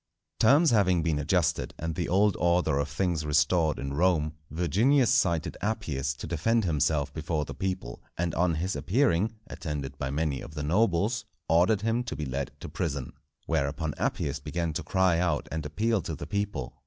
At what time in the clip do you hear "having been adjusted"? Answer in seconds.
0.71-1.75